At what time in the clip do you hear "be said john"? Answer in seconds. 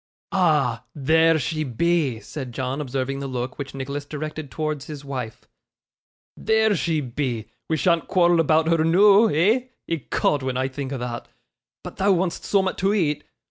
1.63-2.81